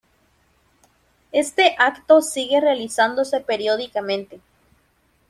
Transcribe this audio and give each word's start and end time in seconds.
Este 1.31 1.75
acto 1.77 2.23
sigue 2.23 2.59
realizándose 2.59 3.39
periódicamente. 3.39 4.41